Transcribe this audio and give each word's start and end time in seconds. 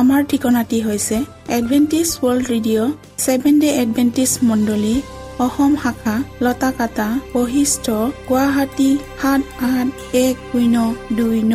আমাৰ 0.00 0.20
ঠিকনাটি 0.30 0.78
হৈছে 0.86 1.16
Adventist 1.58 2.08
world 2.22 2.44
radio' 2.52 2.90
seven 3.24 3.54
day 3.62 3.68
Adventist 3.82 4.30
মণ্ডলী 4.48 4.94
অসম 5.44 5.72
শাখা 5.82 6.14
লতাকাটা 6.44 7.08
বশিষ্ট 7.34 7.86
গুৱাহাটী 8.28 8.90
সাত 9.20 9.42
আঠ 9.70 9.88
এক 10.24 10.36
শূন্য 10.48 10.76
দুই 11.18 11.38
ন। 11.52 11.54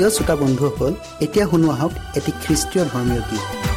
প্ৰিয় 0.00 0.16
শ্ৰোতা 0.16 0.34
বন্ধুসকল 0.42 0.92
এতিয়া 1.24 1.44
শুনো 1.50 1.68
আহক 1.74 1.92
এটি 2.18 2.30
খ্ৰীষ্টীয় 2.42 2.84
ধৰ্মীয় 2.92 3.22
গীত। 3.28 3.69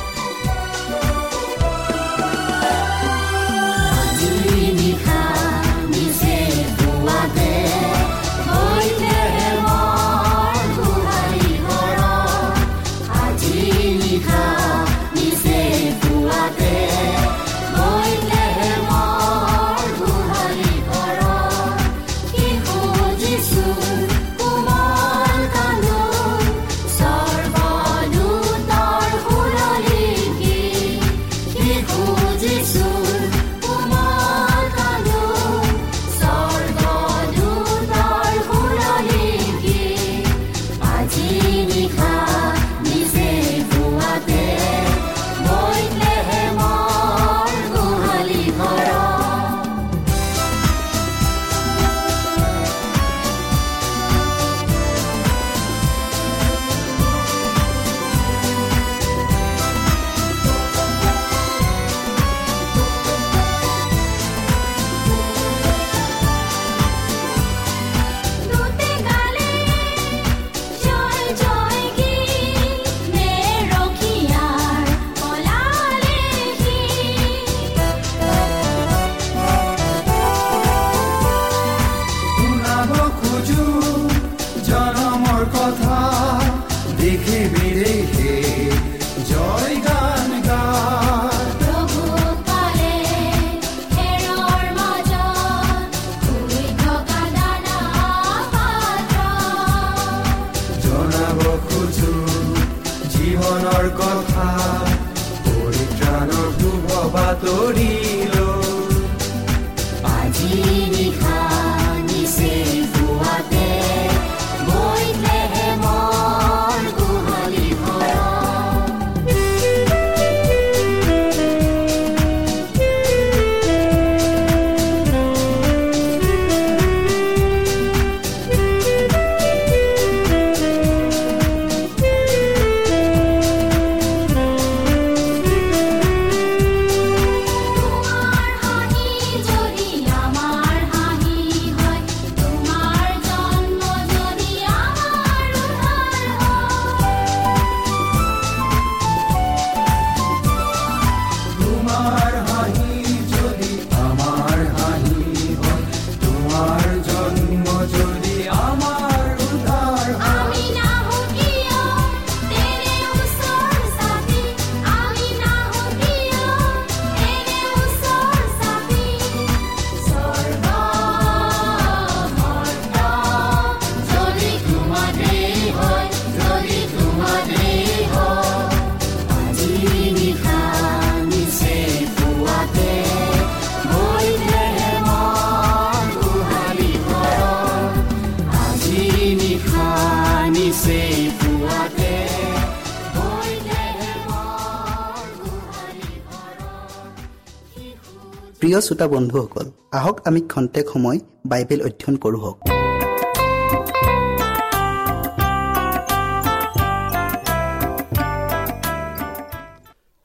প্ৰিয় 198.60 198.82
শ্ৰোতা 198.82 199.08
বন্ধুসকল 199.08 199.72
আহক 199.92 200.18
আমি 200.28 200.42
খন্তেক 200.42 200.86
সময় 200.94 201.20
বাইবেল 201.46 201.80
অধ্যয়ন 201.82 202.16
কৰোঁ। 202.16 202.40
হওক 202.44 202.58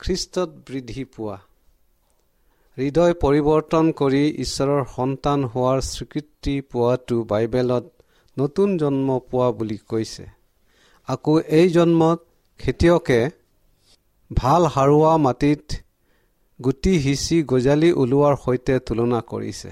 খ্ৰীষ্টত 0.00 0.50
বৃদ্ধি 0.67 1.05
পোৱা। 1.05 1.37
হৃদয় 2.79 3.14
পৰিৱৰ্তন 3.14 3.87
কৰি 3.93 4.25
ঈশ্বৰৰ 4.44 4.84
সন্তান 4.96 5.44
হোৱাৰ 5.44 5.79
স্বীকৃতি 5.81 6.61
পোৱাটো 6.73 7.25
বাইবেলত 7.25 7.84
নতুন 8.38 8.69
জন্ম 8.79 9.08
পোৱা 9.31 9.49
বুলি 9.52 9.79
কৈছে। 9.88 10.25
আকৌ 11.08 11.32
এই 11.58 11.69
জন্মত 11.69 12.19
খেতিয়কে 12.61 13.20
ভাল 14.31 14.62
সাৰুৱা 14.75 15.12
মাটিত 15.17 15.64
গুটি 16.61 16.93
সিঁচি 17.05 17.37
গজালি 17.43 17.90
ওলোৱাৰ 18.02 18.35
সৈতে 18.44 18.75
তুলনা 18.87 19.20
কৰিছে। 19.32 19.70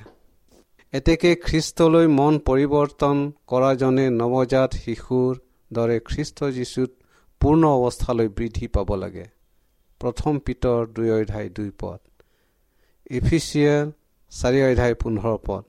এতেকে 0.92 1.30
খ্ৰীষ্টলৈ 1.46 2.06
মন 2.18 2.34
পৰিৱৰ্তন 2.46 3.16
কৰাজনে 3.46 4.06
নৱজাত 4.10 4.70
শিশুৰ 4.82 5.32
দৰে 5.70 5.96
খ্ৰীষ্ট 6.08 6.38
যীশুত 6.56 6.90
পূৰ্ণ 7.40 7.62
অৱস্থালৈ 7.76 8.28
বৃদ্ধি 8.36 8.66
পাব 8.74 8.88
লাগে। 9.02 9.26
প্ৰথম 10.00 10.32
পিতৰ 10.38 10.80
দুই 10.94 11.08
অধ্যায় 11.10 11.48
দুই 11.56 11.70
পদ। 11.80 12.00
ইফিচিয়েল 13.10 13.86
চাৰি 14.32 14.60
অধ্যায় 14.68 14.94
পোন্ধৰ 14.94 15.36
পদ। 15.46 15.64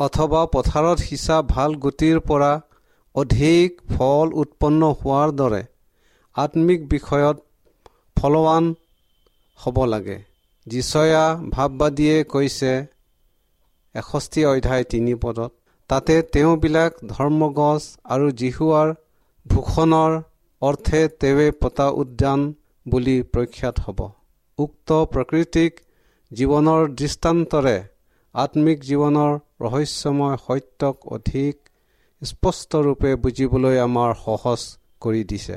অথবা 0.00 0.40
পথাৰত 0.54 0.98
সিঁচা 1.00 1.36
ভাল 1.48 1.74
গুটিৰ 1.82 2.16
পৰা 2.28 2.52
অধিক 3.14 3.82
ফল 3.90 4.32
উৎপন্ন 4.42 4.88
হোৱাৰ 5.00 5.34
দৰে 5.40 5.62
আত্মিক 6.36 6.80
বিষয়ত 6.88 7.36
ফলৱান 8.16 8.64
হ'ব 9.60 9.76
লাগে। 9.84 10.18
যিচয়া 10.66 11.24
ভাৱবাদীয়ে 11.54 12.16
কৈছে 12.32 12.72
এষষ্ঠি 13.94 14.40
অধ্যায় 14.44 14.84
তিনি 14.92 15.14
পদত 15.22 15.50
তাতে 15.90 16.14
তেওঁবিলাক 16.32 16.92
ধৰ্মগছ 17.08 17.82
আৰু 18.12 18.26
জিহুৱাৰ 18.40 18.88
ভূষণৰ 19.46 20.12
অৰ্থে 20.62 21.00
তেৱে 21.20 21.48
পতা 21.60 21.88
উদ্যান 22.02 22.40
বুলি 22.86 23.16
প্ৰখ্যাত 23.32 23.76
হ'ব। 23.84 24.00
উক্ত 24.58 24.88
প্ৰকৃতিক 25.12 25.72
জীৱনৰ 26.30 26.80
দৃষ্টান্তৰে 27.00 27.76
আত্মিক 28.34 28.78
জীৱনৰ 28.90 29.32
ৰহস্যময় 29.64 30.36
সত্যক 30.46 30.96
অধিক 31.16 31.54
স্পষ্টৰূপে 32.22 33.10
বুজিবলৈ 33.22 33.76
আমাৰ 33.86 34.10
সহজ 34.24 34.60
কৰি 35.02 35.22
দিছে। 35.30 35.56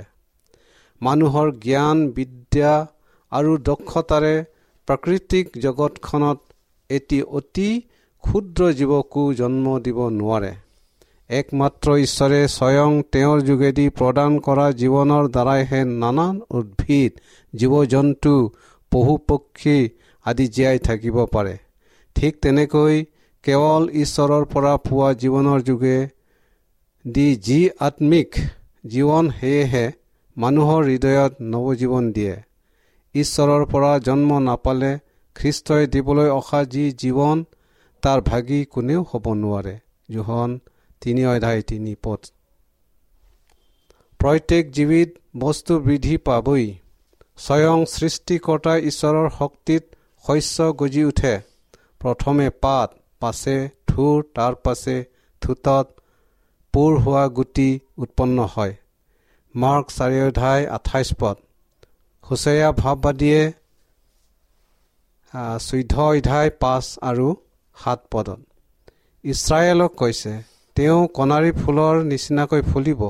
মানুহৰ 1.02 1.48
জ্ঞান 1.66 1.98
বিদ্যা 2.16 2.74
আৰু 3.32 3.52
দক্ষতাৰে 3.70 4.36
প্ৰাকৃতিক 4.88 5.46
জগতখনত 5.64 6.40
এটি 6.90 7.20
অতি 7.38 7.70
ক্ষুদ্ৰ 8.24 8.62
জীৱকো 8.80 9.24
জন্ম 9.40 9.66
দিব 9.86 10.00
নোৱাৰে। 10.20 10.52
একমাত্ৰ 11.30 11.88
ঈশ্বৰে 12.06 12.42
স্বয়ং 12.48 12.92
তেওঁৰ 13.14 13.40
যোগেদি 13.48 13.86
প্ৰদান 14.00 14.32
কৰা 14.46 14.68
জীৱনৰ 14.82 15.26
দ্বাৰাইহে 15.36 15.82
নানান 16.02 16.36
উদ্ভিদ 16.58 17.12
জীৱ 17.54 17.74
জন্তু 17.94 18.34
পশু 18.92 19.16
পক্ষী 19.30 19.78
আদি 20.26 20.46
জীয়াই 20.56 20.80
থাকিব 20.88 21.18
পাৰে। 21.34 21.56
ঠিক 22.16 22.34
তেনেকৈ 22.44 22.96
কেৱল 23.48 23.84
ঈশ্বৰৰ 24.04 24.46
পৰা 24.54 24.72
পোৱা 24.86 25.10
জীৱনৰ 25.22 25.62
যোগে 25.68 25.98
দি 27.06 27.28
যি 27.46 27.60
আত্মিক 27.80 28.40
জীৱন 28.86 29.30
সেয়েহে 29.38 29.86
মানুহৰ 30.38 30.82
হৃদয়ত 30.90 31.34
নৱজীৱন 31.54 32.10
দিয়ে। 32.16 32.36
ঈশ্বৰৰ 33.16 33.64
পৰা 33.72 33.92
জন্ম 34.08 34.40
নাপালে 34.48 34.92
খ্ৰীষ্টই 35.36 35.88
দিবলৈ 35.94 36.30
অহা 36.30 36.62
যি 36.74 36.84
জীৱন 37.02 37.46
তাৰ 38.04 38.20
ভাগি 38.22 38.60
কোনেও 38.74 39.02
হ'ব 39.10 39.26
নোৱাৰে। 39.44 39.76
জোহন 40.12 40.60
তিনি 41.02 41.26
অধ্যায় 41.26 41.62
তিনি 41.70 41.96
পথ 42.04 42.22
প্ৰত্যেক 44.20 44.64
জীৱিত 44.76 45.10
বস্তু 45.40 45.74
বৃদ্ধি 45.80 46.16
পাবই। 46.28 46.68
স্বয়ং 47.38 47.80
সৃষ্টিকৰ্তা 47.96 48.74
ঈশ্বৰৰ 48.90 49.28
শক্তিত 49.40 49.84
শস্য 50.26 50.72
গজি 50.80 51.04
উঠে। 51.06 51.36
প্ৰথমে 52.00 52.48
পাত 52.64 52.90
পাছে 53.22 53.56
থুৰ 53.88 54.16
তাৰ 54.36 54.54
পাছে 54.64 54.96
থোতত 55.42 55.88
পোৰ 56.74 56.92
হোৱা 57.04 57.26
গুটি 57.38 57.70
উৎপন্ন 57.98 58.38
হয়। 58.54 58.74
মাৰ্ক 59.56 59.86
চাৰি 59.98 60.18
অধ্যায় 60.28 60.64
আঠাইছ 60.78 61.10
পদ। 61.20 61.38
হুচৰীয়া 62.24 62.70
ভাৱবাদীয়ে 62.82 63.42
চৈধ্য 65.60 65.96
অধ্যায় 66.10 66.50
পাঁচ 66.62 66.86
আৰু 67.10 67.28
সাত 67.78 68.00
পদত। 68.12 68.40
ইছৰাইলক 69.24 69.92
কৈছে 69.96 70.34
তেওঁ 70.78 71.02
কণাৰী 71.18 71.52
ফুলৰ 71.60 71.96
নিচিনাকৈ 72.12 72.62
ফুলিব। 72.70 73.02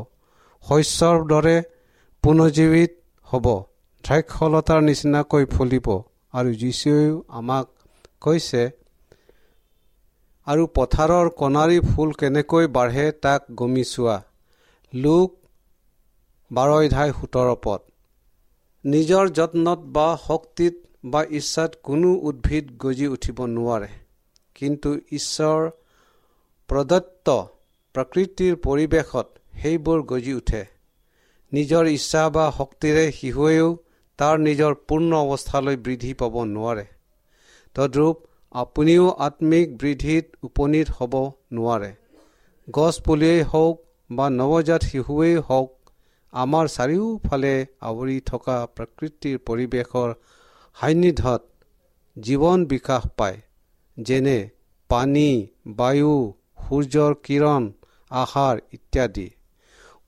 শস্যৰ 0.65 1.17
দৰে 1.31 1.57
পুনজীৱিত 2.23 2.91
হ'ব। 3.27 3.45
দ্ৰাক্ষলতাৰ 4.03 4.79
নিচিনাকৈ 4.87 5.43
ফুলিব। 5.53 5.87
আৰু 6.33 6.49
যীশুৱেও 6.61 7.13
আমাক 7.37 7.65
কৈছে 8.21 8.63
আৰু 10.47 10.65
পথাৰৰ 10.75 11.29
কণাৰী 11.29 11.79
ফুল 11.79 12.11
কেনেকৈ 12.19 12.67
বাঢ়ে 12.67 13.05
তাক 13.23 13.41
গমি 13.55 13.83
চোৱা। 13.83 14.17
লোক 14.93 15.29
বাৰ 16.51 16.69
অধ্যায় 16.69 17.11
সোতৰ 17.11 17.49
পদ 17.63 17.81
নিজৰ 18.85 19.25
যত্নত 19.29 19.79
বা 19.95 20.07
শক্তিত 20.27 20.75
বা 21.05 21.21
ইচ্ছাত 21.29 21.71
কোনো 21.83 22.13
উদ্ভিদ 22.29 22.65
গজি 22.77 23.07
উঠিব 23.07 23.37
নোৱাৰে। 23.47 23.89
কিন্তু 24.55 24.89
ঈশ্বৰ 25.11 25.59
প্ৰদত্ত 26.69 27.27
প্ৰকৃতিৰ 27.95 28.53
পৰিৱেশত 28.65 29.27
সেইবোৰ 29.61 29.99
গজি 30.03 30.33
উঠে। 30.33 30.63
নিজৰ 31.51 31.83
ইচ্ছা 31.87 32.23
বা 32.29 32.45
শক্তিৰে 32.57 33.05
শিশুৱেও 33.11 33.67
তাৰ 34.19 34.35
নিজৰ 34.39 34.73
পূৰ্ণ 34.87 35.11
অৱস্থালৈ 35.23 35.77
বৃদ্ধি 35.85 36.13
পাব 36.13 36.35
নোৱাৰে। 36.45 36.85
তদ্ৰূপ 37.75 38.17
আপুনিও 38.57 39.05
আত্মিক 39.25 39.67
বৃদ্ধিত 39.81 40.25
উপনীত 40.47 40.87
হ'ব 40.97 41.13
নোৱাৰে। 41.55 41.91
গছ 42.67 42.95
পুলিয়েই 43.05 43.43
হওক 43.51 43.75
বা 44.09 44.25
নৱজাত 44.31 44.81
শিশুৱেই 44.89 45.35
হওক 45.47 45.69
আমাৰ 46.33 46.65
চাৰিওফালে 46.75 47.53
আৱৰি 47.89 48.17
থকা 48.25 48.57
প্ৰকৃতিৰ 48.75 49.37
পৰিৱেশৰ 49.47 50.09
সান্নিধ্যত 50.77 51.41
জীৱন 52.17 52.65
বিকাশ 52.65 53.03
পায় 53.17 53.37
যেনে 53.97 54.37
পানী 54.89 55.29
বায়ু 55.77 56.13
সূৰ্যৰ 56.65 57.13
কিৰণ 57.25 57.63
আহাৰ 58.11 58.55
ইত্যাদি। 58.73 59.27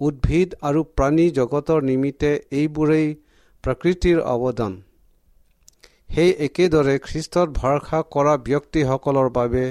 উদ্ভিদ 0.02 0.50
আৰু 0.62 0.82
প্ৰাণী 0.96 1.26
জগতৰ 1.38 1.80
নিমিত্তে 1.90 2.32
এইবোৰেই 2.60 3.08
প্ৰকৃতিৰ 3.64 4.20
অৱদান। 4.34 4.74
সেই 6.10 6.32
একেদৰে 6.46 6.96
খ্ৰীষ্টত 7.06 7.48
ভৰসা 7.60 8.00
কৰা 8.14 8.34
ব্যক্তিসকলৰ 8.48 9.28
বাবে 9.38 9.66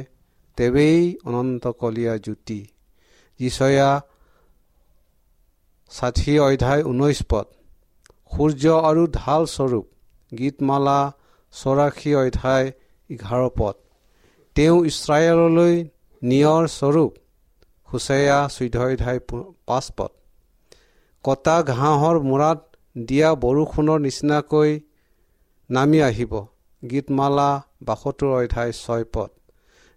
তেৱেই 0.59 1.01
অনন্তকলীয়া 1.29 2.15
জ্যোতি। 2.25 2.61
যিচয়া 3.41 3.91
ষাঠি 5.93 6.33
অধ্যায় 6.47 6.83
ঊনৈছ 6.91 7.19
পদ। 7.31 7.47
সূৰ্য 8.33 8.65
আৰু 8.89 9.03
ঢাল 9.19 9.43
স্বৰূপ 9.55 9.87
গীতমালা 10.33 11.01
চৌৰাশী 11.55 12.11
অধ্যায় 12.23 12.67
এঘাৰ 13.11 13.45
পদ। 13.59 13.77
তেওঁ 14.57 14.79
ইছৰাইললৈ 14.91 15.75
নিয়ৰ 16.23 16.65
স্বৰূপ 16.79 17.13
হুচেয়া 17.89 18.39
চৈধ্যায় 18.55 19.21
পাঁচপদ 19.69 20.11
কটা 21.25 21.57
ঘাঁহৰ 21.73 22.17
মূৰাত 22.29 22.59
দিয়া 22.97 23.31
বৰষুণৰ 23.43 23.99
নিচিনাকৈ 24.07 24.71
নামি 25.71 25.99
আহিব। 26.03 26.33
গীতমালা 26.83 27.49
বাসত্তৰ 27.83 28.31
অধ্যায় 28.35 28.73
ছয় 28.73 29.05
পদ। 29.15 29.31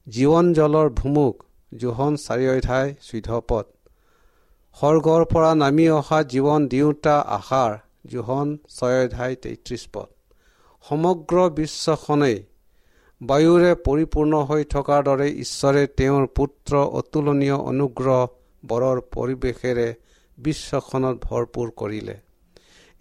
জীৱন 0.08 0.46
জলৰ 0.58 0.88
ভুমুক 1.00 1.36
জোহন 1.72 2.14
চাৰি 2.24 2.46
অধ্যায় 2.54 2.90
চৈধ্য 3.08 3.38
পদ। 3.50 3.66
সৰ্গৰ 4.78 5.24
পৰা 5.34 5.52
নামি 5.56 5.86
অহা 5.90 6.20
জীৱন 6.32 6.62
দিওঁতা 6.68 7.16
আহাৰ 7.38 7.72
জোহন 8.12 8.50
ছয় 8.76 8.98
অধ্যায় 9.06 9.36
তেত্ৰিছ 9.44 9.84
পদ। 9.94 10.10
সমগ্ৰ 10.86 11.38
বিশ্বখনেই 11.60 12.38
বায়ুৰে 13.22 13.72
পৰিপূৰ্ণ 13.86 14.34
হৈ 14.50 14.64
থকাৰ 14.74 15.02
দৰে 15.04 15.28
ঈশ্বৰে 15.46 15.84
তেওঁৰ 15.98 16.26
পুত্ৰ 16.38 16.74
অতুলনীয় 17.00 17.58
অনুগ্ৰহ 17.72 18.20
বৰৰ 18.64 18.98
পৰিৱেশেৰে 19.14 19.88
বিশ্বখনত 20.38 21.16
ভৰপূৰ 21.28 21.68
কৰিলে। 21.80 22.16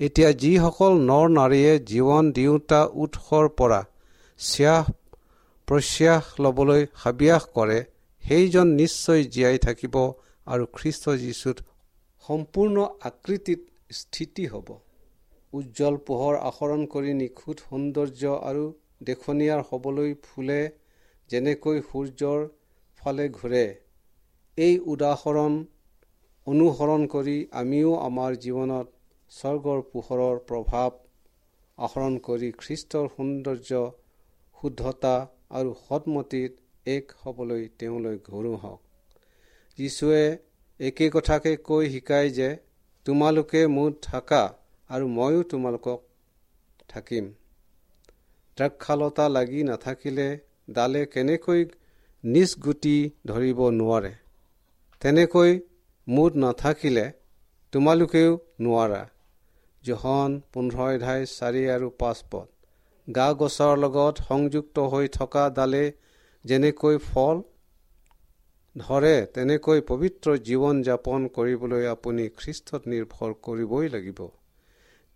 এতিয়া 0.01 0.29
যিসকল 0.43 0.95
নৰ 1.09 1.27
নাৰীয়ে 1.31 1.73
জীৱন 1.89 2.29
দিওঁতা 2.37 2.81
উৎসৰ 3.05 3.47
পৰা 3.57 3.81
চ্যাস 4.41 4.87
প্ৰশ্বাস 5.69 6.29
ল'বলৈ 6.45 6.85
হাবিয়াস 7.03 7.45
কৰে 7.57 7.79
সেইজন 8.25 8.71
নিশ্চয় 8.79 9.23
জীয়াই 9.35 9.59
থাকিব 9.67 9.97
আৰু 10.47 10.65
খ্ৰীষ্ট 10.77 11.05
যীশুত 11.23 11.57
সম্পূৰ্ণ 12.25 12.77
আকৃতিত 13.09 13.61
স্থিতি 13.99 14.45
হ'ব। 14.53 14.69
উজ্জ্বল 15.53 15.99
পোহৰ 16.07 16.35
আহৰণ 16.51 16.87
কৰি 16.95 17.13
নিখুঁত 17.19 17.57
সৌন্দৰ্য 17.67 18.23
আৰু 18.49 18.65
দেখনীয়াৰ 19.09 19.61
হ'বলৈ 19.69 20.11
ফুলে 20.25 20.61
যেনেকৈ 21.31 21.79
সূৰ্যৰ 21.89 22.41
ফালে 23.01 23.27
ঘূৰে। 23.37 23.67
এই 24.59 24.75
উদাহৰণ 24.93 25.53
অনুসৰণ 26.47 27.07
কৰি 27.15 27.37
আমিও 27.63 27.93
আমাৰ 28.09 28.41
জীৱনত 28.45 28.87
স্বৰ্গৰ 29.31 29.81
পোহৰৰ 29.93 30.39
প্ৰভাৱ 30.49 30.91
আহৰণ 31.79 32.15
কৰি 32.19 32.49
খ্ৰীষ্টৰ 32.53 33.07
সৌন্দৰ্য 33.17 33.83
শুদ্ধতা 34.59 35.13
আৰু 35.51 35.75
সৎমতিত 35.89 36.53
এক 36.87 37.13
হ'বলৈ 37.23 37.69
তেওঁলৈ 37.79 38.17
ঘূৰো 38.19 38.55
হওক। 38.57 38.81
যীশুৱে 39.79 40.25
একে 40.81 41.07
কথাকে 41.11 41.53
কৈ 41.57 41.85
শিকায় 41.91 42.31
যে 42.31 42.49
তোমালোকে 43.05 43.67
মুঠ 43.67 43.93
থাকা 44.03 44.43
আৰু 44.91 45.07
ময়ো 45.09 45.43
তোমালোকক 45.43 46.01
থাকিম। 46.89 47.25
দ্ৰাক্ষালতা 48.57 49.29
লাগি 49.29 49.63
নাথাকিলে 49.63 50.29
ডালে 50.71 51.03
কেনেকৈ 51.07 51.63
নিজ 52.25 52.51
গুটি 52.59 52.97
ধৰিব 53.27 53.61
নোৱাৰে? 53.71 54.13
তেনেকৈ 55.03 55.53
মুঠ 56.09 56.33
নাথাকিলে 56.37 57.07
তোমালোকেও 57.73 58.31
নোৱাৰা। 58.61 59.03
জহন 59.83 60.33
পোন্ধৰ 60.55 60.89
এধাই 60.95 61.29
চাৰি 61.31 61.63
আৰু 61.75 61.89
পাঁচ 61.99 62.19
পদ। 62.31 62.49
গা 63.09 63.29
গছৰ 63.35 63.79
লগত 63.79 64.15
সংযুক্ত 64.29 64.77
হৈ 64.87 65.07
থকা 65.09 65.45
ডালে 65.51 65.85
যেনেকৈ 66.45 66.99
ফল 67.07 67.41
ধৰে 68.77 69.15
তেনেকৈ 69.35 69.81
পবিত্ৰ 69.87 70.35
জীৱন 70.49 70.83
যাপন 70.83 71.25
কৰিবলৈ 71.37 71.87
আপুনি 71.93 72.27
খ্ৰীষ্টত 72.37 72.83
নিৰ্ভৰ 72.87 73.33
কৰিবই 73.43 73.89
লাগিব। 73.89 74.21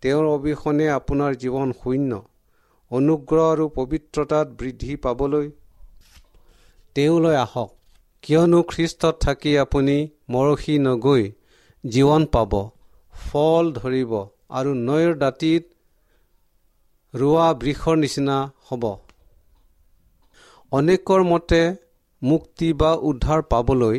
তেওঁৰ 0.03 0.25
অবিহনে 0.31 0.87
আপোনাৰ 0.89 1.37
জীৱন 1.43 1.71
শূন্য। 1.81 2.21
অনুগ্ৰহ 2.91 3.45
আৰু 3.51 3.65
পবিত্ৰতাত 3.75 4.47
বৃদ্ধি 4.59 4.95
পাবলৈ 4.95 5.47
তেওঁলৈ 6.95 7.35
আহক। 7.35 7.71
কিয়নো 8.23 8.59
খ্ৰীষ্টত 8.71 9.15
থাকি 9.19 9.51
আপুনি 9.57 9.97
মৰহি 10.29 10.75
নগৈ 10.79 11.23
জীৱন 11.83 12.25
পাব 12.35 12.53
ফল 13.13 13.65
ধৰিব 13.73 14.13
আৰু 14.49 14.71
নৈৰ 14.87 15.11
দাঁতিত 15.21 15.63
ৰোৱা 17.13 17.47
বৃষৰ 17.61 17.95
নিচিনা 17.97 18.37
হ'ব। 18.67 18.83
অনেকৰ 20.71 21.21
মতে 21.31 21.61
মুক্তি 22.21 22.69
বা 22.73 22.91
উদ্ধাৰ 23.09 23.41
পাবলৈ 23.51 23.97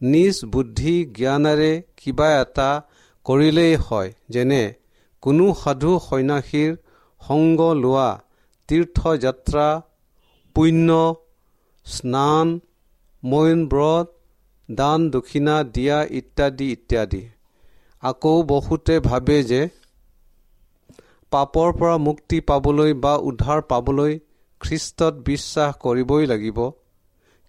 নিজ 0.00 0.36
বুদ্ধি 0.52 0.94
জ্ঞানেৰে 1.16 1.72
কিবা 1.96 2.28
এটা 2.40 2.70
কৰিলেই 3.26 3.74
হয় 3.76 4.10
যেনে 4.28 4.62
কোনো 5.22 5.46
সাধু 5.62 5.92
সন্যাসীৰ 6.06 6.72
সংগ 7.20 7.60
লোৱা 7.82 8.08
তীৰ্থযাত্ৰা 8.68 9.68
পুণ্য 10.56 10.88
স্নান 11.86 12.48
মৌন 13.22 13.60
ব্ৰত 13.72 14.06
দান 14.68 15.00
দক্ষিণা 15.10 15.56
দিয়া 15.74 15.98
ইত্যাদি 16.20 16.66
ইত্যাদি। 16.72 17.22
আকৌ 18.02 18.42
বহুতে 18.42 19.00
ভাবে 19.00 19.42
যে 19.42 19.68
পাপৰ 21.30 21.72
পৰা 21.72 21.96
মুক্তি 21.98 22.40
পাবলৈ 22.40 22.92
বা 22.94 23.16
উদ্ধাৰ 23.16 23.60
পাবলৈ 23.62 24.18
খ্ৰীষ্টত 24.60 25.14
বিশ্বাস 25.14 25.70
কৰিবই 25.76 26.26
লাগিব। 26.26 26.58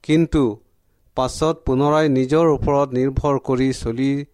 কিন্তু 0.03 0.43
পাছত 1.15 1.55
পুনৰাই 1.65 2.09
নিজৰ 2.09 2.45
ওপৰত 2.47 2.87
নিৰ্ভৰ 2.93 3.35
কৰি 3.39 3.73
চলি 3.73 4.25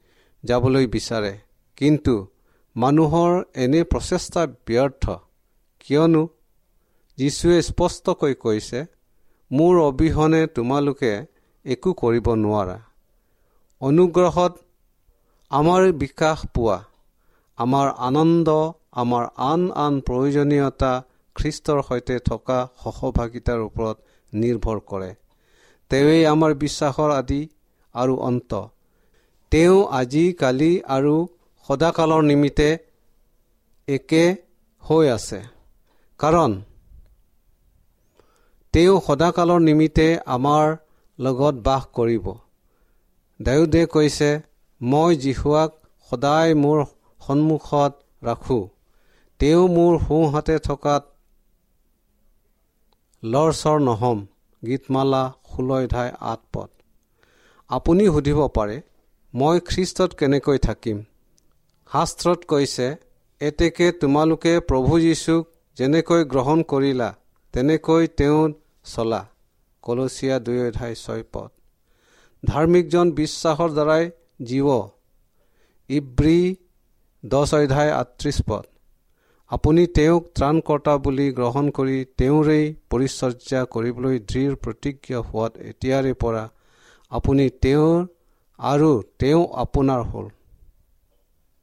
যাবলৈ 0.43 0.88
বিচাৰে। 0.88 1.34
কিন্তু 1.77 2.27
মানুহৰ 2.75 3.32
এনে 3.55 3.84
প্ৰচেষ্টা 3.84 4.48
ব্যৰ্থ। 4.67 5.05
কিয়নো 5.79 6.24
যীশুৱে 7.17 7.62
স্পষ্টকৈ 7.62 8.34
কৈছে 8.34 8.86
মোৰ 9.51 9.79
অবিহনে 9.79 10.48
তোমালোকে 10.48 11.25
একো 11.65 11.93
কৰিব 11.93 12.27
নোৱাৰা। 12.34 12.77
অনুগ্ৰহত 13.82 14.53
আমাৰ 15.53 15.83
বিকাশ 15.93 16.39
পোৱা 16.53 16.77
আমাৰ 17.57 17.88
আনন্দ 18.07 18.50
আমাৰ 19.01 19.25
আন 19.48 19.62
আন 19.75 19.93
প্ৰয়োজনীয়তা 20.07 20.91
খ্ৰীষ্টৰ 21.36 21.79
সৈতে 21.88 22.15
থকা 22.29 22.57
সহভাগিতাৰ 22.83 23.60
ওপৰত 23.60 23.98
নিৰ্ভৰ 24.33 24.79
কৰে। 24.86 25.10
তেওঁৱেই 25.91 26.24
আমাৰ 26.25 26.51
বিশ্বাসৰ 26.55 27.12
আদি 27.12 27.41
আৰু 27.95 28.13
অন্ত। 28.19 28.51
তেওঁ 29.51 29.77
আজি 29.91 30.25
কালি 30.33 30.72
আৰু 30.88 31.15
সদাকালৰ 31.69 32.24
নিমিত্তে 32.24 32.69
একে 33.88 34.24
হৈ 34.83 35.05
আছে। 35.10 35.39
কাৰণ 36.19 36.51
তেওঁ 38.74 38.95
সদাকালৰ 39.07 39.60
নিমিত্তে 39.60 40.07
আমাৰ 40.25 40.65
লগত 41.19 41.55
বাস 41.67 41.83
কৰিব। 41.93 42.25
ডায়ুদে 43.39 43.83
কৈছে 43.86 44.31
মই 44.83 45.15
জীহুৱাক 45.15 45.71
সদায় 46.09 46.53
মোৰ 46.55 46.85
সন্মুখত 47.27 47.93
ৰাখোঁ। 48.23 48.67
তেওঁ 49.39 49.67
মোৰ 49.67 49.99
সোঁহাতে 49.99 50.59
থকাত 50.59 51.03
লৰচৰ 53.23 53.79
নহম। 53.79 54.25
গীতমালা 54.65 55.33
ষোল্ল 55.51 55.87
ধাই 55.87 56.09
আঠ 56.19 56.39
পদ। 56.53 56.69
আপুনি 57.67 58.05
সুধিব 58.05 58.47
পাৰে 58.47 58.81
মই 59.33 59.59
খ্ৰীষ্টত 59.59 60.11
কেনেকৈ 60.15 60.57
থাকিম? 60.57 60.97
শাস্ত্ৰত 61.91 62.39
কৈছে 62.47 62.95
এতেকে 63.39 63.91
তোমালোকে 63.91 64.59
প্ৰভু 64.59 64.99
যীশুক 64.99 65.43
যেনেকৈ 65.77 66.23
গ্ৰহণ 66.23 66.63
কৰিলা 66.63 67.13
তেনেকৈ 67.53 68.07
তেওঁ 68.07 68.51
চলা। 68.83 69.21
কলচীয়া 69.81 70.39
দুই 70.39 70.67
অধ্যায় 70.67 70.95
ছয় 70.95 71.23
পদ। 71.33 71.49
ধাৰ্মিকজন 72.45 73.11
বিশ্বাসৰ 73.11 73.69
দ্বাৰাই 73.69 74.11
জীৱ 74.39 74.67
ইব্ৰী 75.89 76.39
দহ 77.23 77.43
অধ্যায় 77.55 77.91
আঠত্ৰিছ 77.91 78.37
পদ। 78.47 78.63
আপুনি 79.51 79.83
তেওঁক 79.87 80.23
ত্ৰাণকৰ্তা 80.35 80.93
বুলি 80.97 81.27
গ্ৰহণ 81.31 81.65
কৰি 81.69 81.97
তেওঁৰেই 82.17 82.65
পৰিচৰ্যা 82.89 83.61
কৰিবলৈ 83.65 84.15
দৃঢ় 84.19 84.55
প্ৰতিজ্ঞা 84.55 85.19
হোৱাত 85.19 85.53
এতিয়াৰে 85.57 86.13
পৰা 86.13 86.43
আপুনি 87.11 87.45
তেওঁৰ 87.63 87.97
আৰু 88.59 88.91
তেওঁ 89.19 89.43
আপোনাৰ 89.55 90.01
হ'ল। 90.03 90.27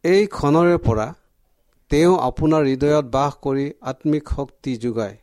এই 0.04 0.22
ক্ষণৰে 0.26 0.76
পৰা 0.78 1.06
তেওঁ 1.90 2.14
আপোনাৰ 2.18 2.62
হৃদয়ত 2.64 3.06
বাস 3.10 3.32
কৰি 3.42 3.66
আত্মিক 3.80 4.24
শক্তি 4.36 4.72
যোগায়। 4.76 5.16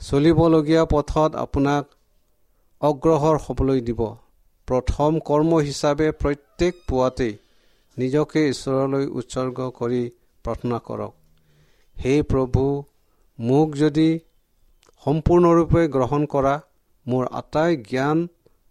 চলিবলগীয়া 0.00 0.84
পথত 0.84 1.30
আপোনাক 1.36 1.84
অগ্ৰসৰ 2.80 3.36
হ'বলৈ 3.44 3.80
দিব। 3.80 4.00
প্ৰথম 4.68 5.16
কৰ্ম 5.28 5.60
হিচাপে 5.60 6.08
প্ৰত্যেক 6.20 6.74
পুৱাতেই 6.88 7.34
নিজকে 7.96 8.40
ঈশ্বৰলৈ 8.48 9.04
উৎসৰ্গ 9.18 9.58
কৰি 9.78 10.02
প্ৰাৰ্থনা 10.44 10.78
কৰক। 10.86 11.12
সেই 11.96 12.22
প্ৰভু 12.30 12.62
মোক 13.38 13.76
যদি 13.76 14.08
সম্পূৰ্ণৰূপে 15.06 15.82
গ্ৰহণ 15.88 16.26
কৰা 16.26 16.54
মোৰ 17.06 17.24
আটাই 17.32 17.76
জ্ঞান 17.90 18.18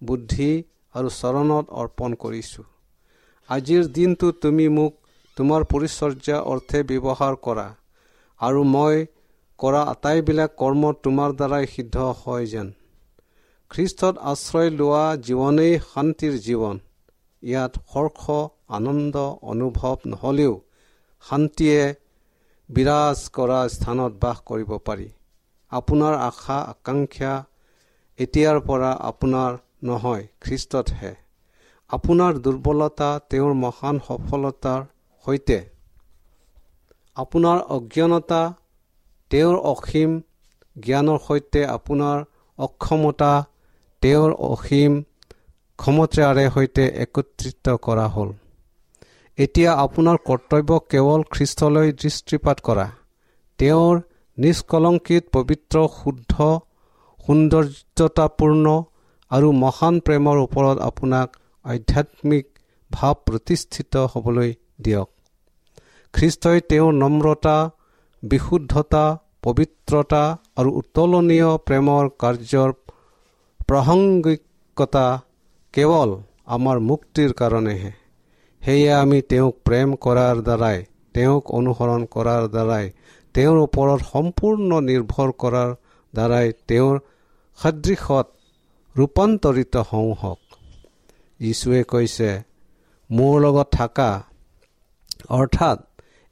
বুদ্ধি 0.01 0.51
আৰু 0.95 1.09
চৰণত 1.19 1.65
অৰ্পণ 1.81 2.15
কৰিছোঁ। 2.23 2.65
আজিৰ 3.50 3.83
দিনটো 3.97 4.27
তুমি 4.43 4.67
মোক 4.77 4.93
তোমাৰ 5.38 5.62
পৰিচৰ্যা 5.71 6.38
অৰ্থে 6.51 6.79
ব্যৱহাৰ 6.89 7.33
কৰা 7.45 7.67
আৰু 8.39 8.62
মই 8.73 9.05
কৰা 9.59 9.81
আটাইবিলাক 9.93 10.51
কৰ্ম 10.57 10.93
তোমাৰ 11.03 11.29
দ্বাৰাই 11.39 11.65
সিদ্ধ 11.67 11.95
হয় 12.21 12.45
যেন। 12.45 12.67
খ্ৰীষ্টত 13.74 14.15
আশ্ৰয় 14.32 14.70
লোৱা 14.80 15.06
জীৱনেই 15.25 15.74
শান্তিৰ 15.86 16.34
জীৱন। 16.46 16.75
ইয়াত 17.44 17.74
হৰ্ষ 17.92 18.24
আনন্দ 18.77 19.15
অনুভৱ 19.51 19.96
নহ'লেও 20.12 20.53
শান্তিয়ে 21.24 21.82
বিৰাজ 22.70 23.18
কৰা 23.38 23.60
স্থানত 23.75 24.12
বাস 24.24 24.38
কৰিব 24.50 24.72
পাৰি। 24.88 25.08
আপোনাৰ 25.72 26.13
আশা 26.25 26.58
আকাংক্ষা 26.74 27.34
এতিয়াৰ 28.20 28.60
পৰা 28.68 28.92
আপোনাৰ 29.10 29.51
নহয় 29.84 30.24
খ্ৰীষ্টতহে। 30.44 31.13
আপোনাৰ 31.89 32.32
দুৰ্বলতা 32.44 33.10
তেওঁৰ 33.30 33.53
মহান 33.63 33.96
সফলতাৰ 34.08 34.82
সৈতে। 35.25 35.58
আপোনাৰ 37.18 37.58
অজ্ঞানতা 37.75 38.42
তেওঁৰ 39.32 39.58
অসীম 39.72 40.12
জ্ঞানৰ 40.75 41.20
সৈতে 41.27 41.62
আপোনাৰ 41.70 42.18
অক্ষমতা 42.60 43.32
তেওঁৰ 44.03 44.31
অসীম 44.45 44.93
ক্ষমতাৰে 45.79 46.45
সৈতে 46.55 46.86
একত্ৰিত 47.03 47.75
কৰা 47.86 48.07
হ'ল। 48.15 48.29
এতিয়া 49.38 49.72
আপোনাৰ 49.86 50.17
কৰ্তব্য 50.29 50.79
কেৱল 50.91 51.22
খ্ৰীষ্টলৈ 51.33 51.88
দৃষ্টিপাত 52.01 52.57
কৰা। 52.67 52.86
তেওঁৰ 53.60 53.93
নিষ্কলংকিত 54.38 55.24
পবিত্ৰ 55.36 55.75
শুদ্ধ 56.00 56.33
সৌন্দৰ্যতাপূৰ্ণ 57.19 58.65
আৰু 59.31 59.48
মহান 59.63 59.95
প্ৰেমৰ 60.05 60.38
ওপৰত 60.45 60.77
আপোনাক 60.89 61.27
আধ্যাত্মিক 61.65 62.45
ভাৱ 62.91 63.15
প্ৰতিষ্ঠিত 63.25 63.93
হ'বলৈ 64.13 64.50
দিয়ক। 64.81 65.10
খ্ৰীষ্টই 66.13 66.60
তেওঁৰ 66.69 66.93
নম্ৰতা 66.93 67.57
বিশুদ্ধতা 68.24 69.05
পবিত্ৰতা 69.43 70.24
আৰু 70.57 70.69
উত্তোলনীয় 70.79 71.50
প্ৰেমৰ 71.67 72.03
কাৰ্যৰ 72.22 72.69
প্ৰাসংগিকতা 73.67 75.05
কেৱল 75.74 76.10
আমাৰ 76.46 76.77
মুক্তিৰ 76.89 77.29
কাৰণেহে। 77.34 77.91
সেয়ে 78.62 78.91
আমি 78.93 79.20
তেওঁক 79.22 79.55
প্ৰেম 79.65 79.89
কৰাৰ 79.96 80.38
দ্বাৰাই 80.48 80.77
তেওঁক 81.13 81.43
অনুসৰণ 81.51 82.01
কৰাৰ 82.05 82.43
দ্বাৰাই 82.48 82.86
তেওঁৰ 83.36 83.58
ওপৰত 83.58 84.00
সম্পূৰ্ণ 84.12 84.70
নিৰ্ভৰ 84.89 85.29
কৰাৰ 85.41 85.70
দ্বাৰাই 86.13 86.48
তেওঁৰ 86.67 86.96
সদৃশত 87.60 88.27
ৰূপান্তৰিত 88.96 89.75
হওঁ 89.89 90.12
হওক। 90.22 90.41
যীশুৱে 91.39 91.82
কৈছে 91.84 92.29
মোৰ 93.10 93.34
লগত 93.41 93.67
থকা 93.72 94.12
অৰ্থাৎ 95.29 95.77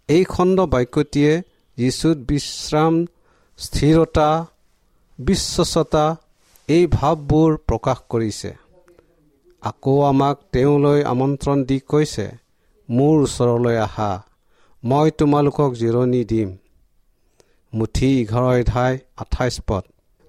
এই 0.09 0.23
খণ্ড 0.23 0.57
বাক্যটিয়ে 0.73 1.33
যীচুত 1.77 2.17
বিশ্ৰাম 2.29 2.93
স্থিৰতা 3.59 4.29
বিশ্বসতা 5.19 6.05
এই 6.71 6.83
ভাৱবোৰ 6.87 7.51
প্ৰকাশ 7.67 7.99
কৰিছে। 8.09 8.51
আকৌ 9.61 9.95
আমাক 10.01 10.35
তেওঁলৈ 10.51 10.99
আমন্ত্ৰণ 11.13 11.63
দি 11.69 11.77
কৈছে 11.91 12.25
মোৰ 12.89 13.15
ওচৰলৈ 13.23 13.77
আহা 13.87 14.11
মই 14.83 15.11
তোমালোকক 15.19 15.71
জিৰণি 15.81 16.21
দিম। 16.31 16.49
মুঠি 17.73 18.09
এঘাৰ 18.21 18.45
অধ্যায় 18.51 18.95
আঠাইছ 19.17 19.55
পদ। 19.67 19.83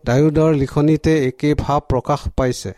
ডায়ুদৰ 0.05 0.51
লিখনিতে 0.55 1.15
একে 1.29 1.51
ভাৱ 1.55 1.81
প্ৰকাশ 1.91 2.23
পাইছে। 2.37 2.73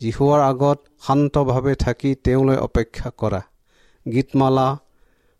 যীশুৱাৰ 0.00 0.40
আগত 0.50 0.78
শান্তভাৱে 1.06 1.74
থাকি 1.74 2.10
তেওঁলৈ 2.24 2.58
অপেক্ষা 2.66 3.10
কৰা। 3.20 3.40
গীতমালা 4.06 4.68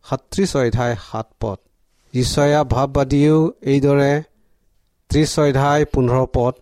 সাতত্ৰিছ 0.06 0.50
অধ্যায় 0.56 0.96
সাত 1.10 1.28
পদ। 1.40 1.58
ঈশ্বয়া 2.14 2.60
ভাৱবাদীয়েও 2.64 3.40
এইদৰে 3.62 4.12
ত্ৰিছ 5.10 5.32
অধ্যায় 5.40 5.84
পোন্ধৰ 5.84 6.26
পদ 6.32 6.54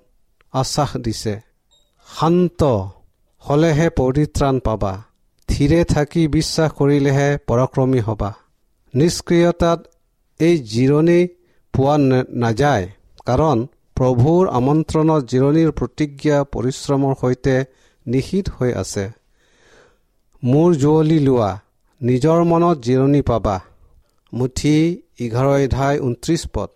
আশ্বাস 0.54 0.92
দিছে 0.96 1.34
শান্ত 2.08 2.60
হ'লেহে 3.42 3.88
পৰিত্ৰাণ 3.98 4.56
পাবা। 4.58 4.92
থিৰে 5.48 5.80
থাকি 5.84 6.22
বিশ্বাস 6.28 6.70
কৰিলেহে 6.72 7.28
পৰাক্ৰমী 7.48 8.00
হ'বা। 8.00 8.30
নিষ্ক্ৰিয়তাত 8.94 9.78
এই 10.40 10.54
জিৰণি 10.72 11.20
পোৱা 11.74 11.94
নাযায়। 12.44 12.86
কাৰণ 13.26 13.58
প্ৰভুৰ 13.96 14.42
আমন্ত্ৰণত 14.58 15.22
জিৰণিৰ 15.32 15.70
প্ৰতিজ্ঞা 15.70 16.36
পৰিশ্ৰমৰ 16.54 17.14
সৈতে 17.20 17.56
নিষিদ্ধ 18.06 18.48
হৈ 18.58 18.72
আছে। 18.82 19.04
মোৰ 20.42 20.68
জুৱলি 20.74 21.18
লোৱা 21.26 21.50
নিজৰ 22.00 22.38
মনত 22.44 22.76
জিৰণি 22.86 23.22
পাবা। 23.22 23.56
মুঠি 24.32 24.76
এঘাৰ 25.20 25.48
এঘাৰ 25.64 25.94
ঊনত্ৰিছ 26.00 26.42
পদ। 26.54 26.70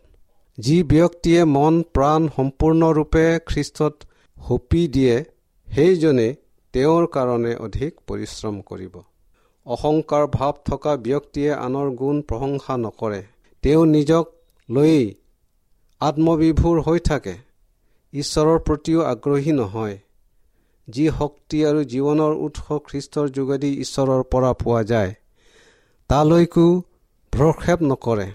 যি 0.59 0.83
ব্যক্তিয়ে 0.83 1.45
মন 1.45 1.83
প্ৰাণ 1.95 2.29
সম্পূৰ্ণৰূপে 2.37 3.25
খ্ৰীষ্টত 3.47 3.95
সঁপি 4.37 4.83
দিয়ে 4.89 5.25
সেইজনে 5.69 6.29
তেওঁৰ 6.75 7.07
কাৰণে 7.07 7.53
অধিক 7.57 7.93
পৰিশ্ৰম 8.07 8.61
কৰিব। 8.63 8.95
অহংকাৰ 9.67 10.25
ভাৱ 10.27 10.55
থকা 10.65 10.93
ব্যক্তিয়ে 10.97 11.51
আনৰ 11.55 11.91
গুণ 11.91 12.23
প্ৰশংসা 12.23 12.77
নকৰে। 12.77 13.21
তেওঁ 13.63 13.87
নিজক 13.87 14.25
লৈয়েই 14.69 15.15
আত্মবিভোৰ 16.01 16.81
হৈ 16.81 16.99
থাকে। 16.99 17.35
ঈশ্বৰৰ 18.13 18.59
প্ৰতিও 18.59 19.01
আগ্ৰহী 19.03 19.53
নহয়। 19.53 19.99
যি 20.89 21.05
শক্তি 21.19 21.59
আৰু 21.65 21.81
জীৱনৰ 21.85 22.33
উৎস 22.47 22.67
খ্ৰীষ্টৰ 22.89 23.27
যোগেদি 23.31 23.71
ঈশ্বৰৰ 23.81 24.23
পৰা 24.23 24.53
পোৱা 24.53 24.83
যায় 24.83 25.15
তালৈকো 26.11 26.67
ভ্ৰক্ষেপ 27.33 27.79
নকৰে। 27.83 28.29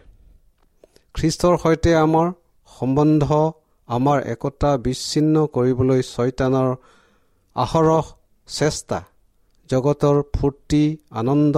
খ্ৰীষ্টৰ 1.15 1.55
সৈতে 1.63 1.91
আমাৰ 2.05 2.27
সম্বন্ধ 2.71 3.25
আমাৰ 3.89 4.17
একতা 4.33 4.71
বিচ্ছিন্ন 4.85 5.35
কৰিবলৈ 5.55 6.01
ছয়তানৰ 6.13 6.69
আহৰহ 7.55 8.05
চেষ্টা 8.47 8.99
জগতৰ 9.69 10.17
ফূৰ্তি 10.35 10.83
আনন্দ 11.11 11.57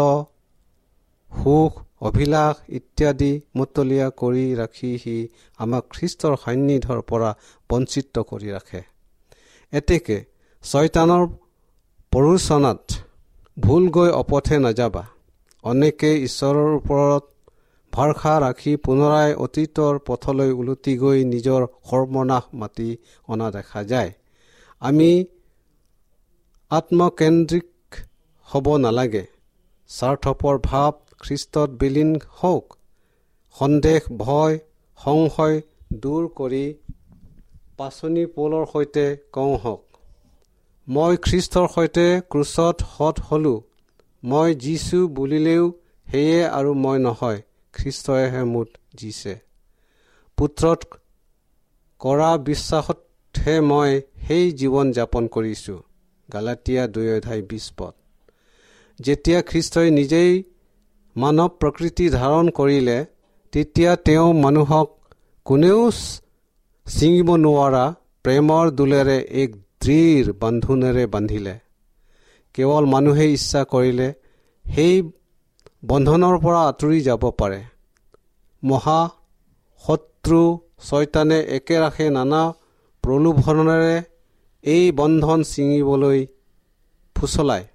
সুখ 1.32 1.72
অভিলাষ 2.08 2.56
ইত্যাদি 2.78 3.32
মুতলীয়া 3.56 4.08
কৰি 4.22 4.46
ৰাখি 4.56 4.92
সি 5.04 5.16
আমাক 5.60 5.84
খ্ৰীষ্টৰ 5.96 6.34
সান্নিধ্যৰ 6.44 7.00
পৰা 7.10 7.30
বঞ্চিত 7.70 8.16
কৰি 8.30 8.50
ৰাখে। 8.56 8.82
এতেকে 9.74 10.18
ছয়তানৰ 10.64 11.24
প্ৰৰোচনাত 12.12 12.84
ভুল 13.58 13.84
গৈ 13.96 14.10
অপথে 14.22 14.58
নাযাবা। 14.66 15.04
অনেকে 15.64 16.10
ঈশ্বৰৰ 16.28 16.70
ওপৰত 16.80 17.24
ভৰসা 17.94 18.34
ৰাখি 18.40 18.74
পুনৰাই 18.86 19.30
অতীতৰ 19.46 20.00
পথলৈ 20.08 20.52
ওলটি 20.60 20.94
গৈ 20.98 21.20
নিজৰ 21.26 21.62
সৰ্বনাশ 21.90 22.46
মাতি 22.54 22.90
অনা 23.28 23.48
দেখা 23.52 23.82
যায়। 23.84 24.12
আমি 24.82 25.12
আত্মকেন্দ্ৰিক 26.72 27.70
হ'ব 28.50 28.68
নালাগে। 28.78 29.26
স্বাৰ্থপৰ 29.90 30.56
ভাৱ 30.64 30.94
খ্ৰীষ্টত 31.20 31.70
বিলীন 31.80 32.12
হওক। 32.40 32.66
সন্দেহ 33.56 34.02
ভয় 34.18 34.56
সংশয় 35.00 35.58
দূৰ 36.02 36.24
কৰি 36.38 36.66
পাচনি 37.78 38.24
পৌলৰ 38.36 38.66
সৈতে 38.74 39.06
কওঁ 39.34 39.56
হওক 39.64 39.82
মই 40.88 41.14
খ্ৰীষ্টৰ 41.26 41.68
সৈতে 41.76 42.08
ক্ৰুচত 42.32 42.78
সৎ 42.94 43.18
হলো। 43.28 43.56
মই 44.24 44.50
যিছো 44.56 45.00
বুলিলেও 45.16 45.64
সেয়ে 46.08 46.40
আৰু 46.50 46.72
মই 46.84 46.98
নহয়। 47.00 47.40
খ্ৰীষ্টইহে 47.74 48.44
মোত 48.44 48.70
জিছে 48.98 49.34
পুত্ৰত 50.38 50.82
কৰা 52.02 52.32
বিশ্বাসতহে 52.48 53.56
মই 53.62 53.92
সেই 54.28 54.46
জীৱন 54.60 54.88
যাপন 54.92 55.24
কৰিছোঁ। 55.28 55.80
গালাটীয়া 56.30 56.84
দুই 56.88 57.08
অধ্যায় 57.16 57.42
বিছ 57.42 57.66
পদ। 57.78 57.94
যেতিয়া 59.00 59.40
খ্ৰীষ্টই 59.42 59.90
নিজেই 59.92 60.32
মানৱ 61.16 61.50
প্ৰকৃতি 61.60 62.06
ধাৰণ 62.10 62.46
কৰিলে 62.50 62.98
তেতিয়া 63.54 63.92
তেওঁ 64.06 64.28
মানুহক 64.34 64.90
কোনেও 65.46 65.82
ছিঙিব 66.88 67.30
নোৱাৰা 67.38 67.86
প্ৰেমৰ 68.26 68.66
দোলেৰে 68.72 69.18
এক 69.42 69.52
দৃঢ় 69.82 70.34
বান্ধোনেৰে 70.42 71.06
বান্ধিলে। 71.08 71.56
কেৱল 72.56 72.84
মানুহে 72.86 73.26
ইচ্ছা 73.34 73.62
কৰিলে 73.64 74.08
সেই 74.66 74.96
বন্ধনৰ 75.84 76.36
পৰা 76.38 76.62
আঁতৰি 76.70 77.00
যাব 77.02 77.24
পাৰে। 77.40 77.60
মহা 78.64 79.00
শত্ৰু 79.84 80.42
ছয়তানে 80.88 81.40
একেৰাখে 81.58 82.06
নানা 82.10 82.42
প্ৰলোভনেৰে 83.04 83.96
এই 84.64 84.92
বন্ধন 84.92 85.40
ছিঙিবলৈ 85.44 86.20
ফুচলায় 87.16 87.66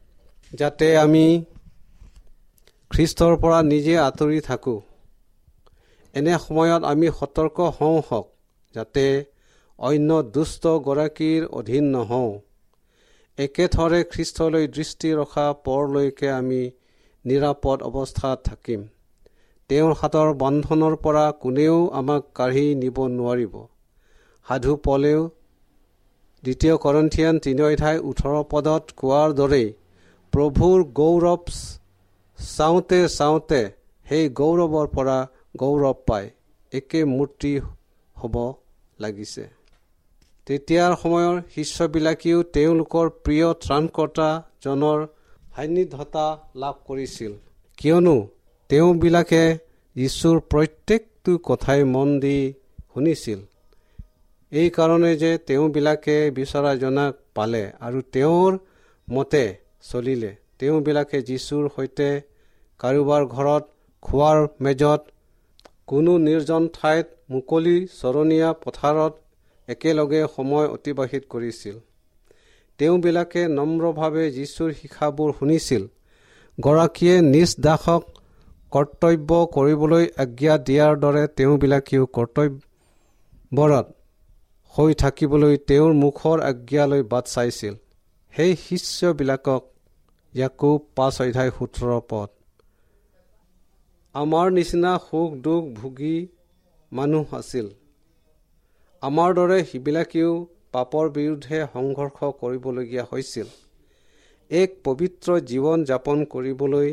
যাতে 0.52 0.86
আমি 0.96 1.24
খ্ৰীষ্টৰ 2.90 3.34
পৰা 3.42 3.58
নিজে 3.62 3.94
আঁতৰি 3.98 4.40
থাকোঁ। 4.40 4.80
এনে 6.14 6.34
সময়ত 6.38 6.82
আমি 6.84 7.06
সতৰ্ক 7.18 7.58
হওঁ 7.76 8.00
হওক 8.08 8.26
যাতে 8.74 9.06
অন্য 9.78 10.10
দুষ্টগৰাকীৰ 10.34 11.42
অধীন 11.58 11.84
নহওঁ। 11.90 12.32
একেথৰে 13.38 14.00
খ্ৰীষ্টলৈ 14.12 14.64
দৃষ্টি 14.68 15.08
ৰখা 15.20 15.46
পৰলৈকে 15.64 16.28
আমি 16.30 16.62
নিৰাপদ 17.28 17.78
অৱস্থাত 17.88 18.38
থাকিম। 18.48 18.80
তেওঁৰ 19.70 19.92
হাতৰ 20.00 20.28
বন্ধনৰ 20.42 20.94
পৰা 21.04 21.24
কোনেও 21.42 21.78
আমাক 22.00 22.22
কাঢ়ি 22.38 22.66
নিব 22.82 22.98
নোৱাৰিব। 23.16 23.54
সাধু 24.46 24.72
পলেও 24.84 25.20
দ্বিতীয় 26.42 26.74
কৰন্থিয়ান 26.84 27.34
তিনি 27.44 27.62
অধ্যায় 27.68 27.98
ওঠৰ 28.08 28.34
পদত 28.52 28.84
কোৱাৰ 29.00 29.28
দৰেই 29.38 29.68
প্ৰভুৰ 30.32 30.78
গৌৰৱ 30.98 31.44
চাওঁতে 32.38 33.00
চাওঁতে 33.08 33.60
সেই 34.06 34.24
গৌৰৱৰ 34.40 34.86
পৰা 34.94 35.18
গৌৰৱ 35.56 35.94
পায় 36.06 36.28
একে 36.72 37.00
মূৰ্তি 37.16 37.52
হ'ব 38.16 38.34
লাগিছে। 38.98 39.44
তেতিয়াৰ 40.46 40.92
সময়ৰ 41.02 41.34
শিষ্যবিলাকেও 41.54 42.38
তেওঁলোকৰ 42.54 43.06
প্ৰিয় 43.24 43.48
ত্ৰাণকৰ্তাজনৰ 43.62 44.98
সান্নিধ্যতা 45.56 46.26
লাভ 46.56 46.74
কৰিছিল। 46.86 47.32
কিয়নো 47.78 48.16
তেওঁবিলাকে 48.70 49.42
যীশুৰ 49.96 50.36
প্ৰত্যেকটো 50.50 51.32
কথাই 51.48 51.84
মন 51.84 52.08
দি 52.20 52.38
শুনিছিল। 52.94 53.40
এইকাৰণে 54.52 55.12
যে 55.16 55.30
তেওঁবিলাকে 55.46 56.16
বিচৰাজনাক 56.30 57.12
পালে 57.34 57.62
আৰু 57.80 57.98
তেওঁৰ 58.12 58.58
মতে 59.08 59.44
চলিলে। 59.82 60.30
তেওঁবিলাকে 60.58 61.18
যীশুৰ 61.22 61.64
সৈতে 61.76 62.08
কাৰোবাৰ 62.80 63.22
ঘৰত 63.34 63.64
খোৱাৰ 64.02 64.38
মেজত 64.60 65.00
কোনো 65.86 66.12
নিৰ্জন 66.18 66.62
ঠাইত 66.76 67.06
মুকলি 67.30 67.76
চৰণীয়া 68.00 68.50
পথাৰত 68.64 69.12
একেলগে 69.68 70.20
সময় 70.36 70.66
অতিবাহিত 70.68 71.22
কৰিছিল। 71.28 71.76
তেওঁবিলাকে 72.78 73.42
নম্ৰভাৱে 73.48 74.24
যীশুৰ 74.30 74.70
শিক্ষাবোৰ 74.72 75.30
শুনিছিল। 75.38 75.82
গৰাকীয়ে 76.60 77.16
নিজ 77.34 77.50
দাসক 77.60 78.02
কৰ্তব্য 78.72 79.30
কৰিবলৈ 79.54 80.04
আজ্ঞা 80.16 80.54
দিয়াৰ 80.58 80.94
দৰে 80.96 81.24
তেওঁবিলাকেও 81.36 82.04
কৰ্তব্যৰত 82.16 83.86
হৈ 84.74 84.94
থাকিবলৈ 84.94 85.54
তেওঁৰ 85.68 85.92
মুখৰ 85.92 86.38
আজ্ঞালৈ 86.40 87.02
বাট 87.02 87.24
চাইছিল। 87.26 87.74
সেই 88.34 88.52
শিষ্যবিলাকক 88.56 89.62
ইয়াকো 90.34 90.70
পাঁচ 90.96 91.14
অধ্যায় 91.20 91.50
সোতৰ 91.50 92.00
পদ। 92.10 92.28
আমাৰ 94.14 94.46
নিচিনা 94.50 94.92
সুখ 94.98 95.30
দুখ 95.36 95.62
ভোগী 95.78 96.16
মানুহ 96.92 97.34
আছিল। 97.34 97.66
আমাৰ 99.02 99.30
দৰে 99.34 99.58
সিবিলাকেও 99.64 100.32
পাপৰ 100.76 101.10
বিৰুদ্ধে 101.18 101.58
সংঘৰ্ষ 101.74 102.30
কৰিবলগীয়া 102.40 103.04
হৈছিল। 103.10 103.48
এক 104.50 104.74
পবিত্ৰ 104.84 105.36
জীৱন 105.50 105.84
যাপন 105.90 106.24
কৰিবলৈ 106.32 106.90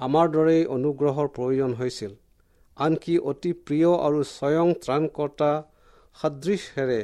আমাৰ 0.00 0.26
দৰেই 0.34 0.62
অনুগ্ৰহৰ 0.76 1.28
প্ৰয়োজন 1.36 1.72
হৈছিল। 1.80 2.12
আনকি 2.76 3.14
অতি 3.30 3.52
প্ৰিয় 3.66 3.90
আৰু 4.06 4.20
স্বয়ং 4.28 4.68
ত্ৰাণকৰ্তা 4.82 5.50
সদৃশেৰে 6.16 7.00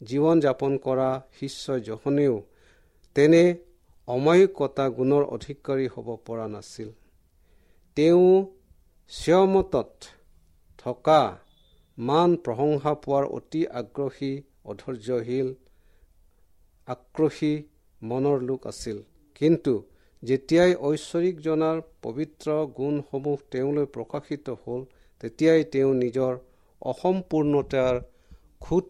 জীৱন 0.00 0.40
যাপন 0.40 0.72
কৰা 0.86 1.10
শিষ্য 1.38 1.76
জহনেও 1.88 2.34
তেনে 3.16 3.42
অমায়িকতা 4.08 4.86
গুণৰ 4.96 5.24
অধিকাৰী 5.36 5.86
হ'ব 5.94 6.08
পৰা 6.26 6.46
নাছিল। 6.54 6.88
তেওঁ 7.96 8.28
স্বমতত 9.10 9.90
থকা 10.78 11.20
মান 11.98 12.30
প্ৰশংসা 12.44 12.92
পোৱাৰ 13.04 13.24
অতি 13.38 13.62
আগ্ৰহী 13.80 14.32
অধৈৰ্যশীল 14.64 15.48
আক্ৰোশী 16.88 17.54
মনৰ 18.02 18.38
লোক 18.48 18.60
আছিল। 18.66 18.98
কিন্তু 19.40 19.72
যেতিয়াই 20.22 20.72
ঐশ্বৰিক 20.80 21.36
জনাৰ 21.40 21.76
পবিত্ৰ 22.02 22.48
গুণসমূহ 22.76 23.38
তেওঁলৈ 23.50 23.86
প্ৰকাশিত 23.96 24.46
হ'ল 24.62 24.80
তেতিয়াই 25.20 25.62
তেওঁ 25.72 25.92
নিজৰ 25.94 26.32
অসম্পূৰ্ণতাৰ 26.82 27.94
খুট 28.60 28.84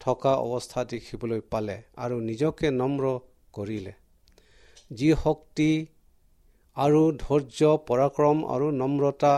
থকা 0.00 0.32
অৱস্থা 0.44 0.80
দেখিবলৈ 0.84 1.40
পালে 1.52 1.76
আৰু 1.96 2.16
নিজকে 2.20 2.68
নম্ৰ 2.72 3.04
কৰিলে। 3.52 3.92
যি 4.90 5.08
শক্তি 5.24 5.70
আৰু 6.76 7.02
ধৈৰ্য 7.22 7.60
পৰাক্ৰম 7.88 8.38
আৰু 8.54 8.66
নম্ৰতা 8.72 9.32